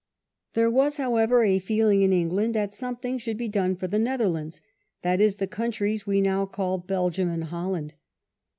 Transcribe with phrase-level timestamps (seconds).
[0.53, 3.59] There was, however, a f^otistkn^ (feeling in England that something should be policy.
[3.59, 4.59] > done for the Netherlands,
[5.03, 7.93] that is, the countries we now call Belgium and Holland.